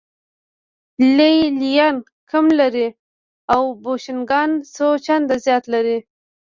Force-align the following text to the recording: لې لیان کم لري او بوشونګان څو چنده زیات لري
لې 1.17 1.33
لیان 1.59 1.95
کم 2.31 2.45
لري 2.59 2.87
او 3.53 3.63
بوشونګان 3.81 4.49
څو 4.75 4.87
چنده 5.05 5.35
زیات 5.45 5.63
لري 5.73 5.97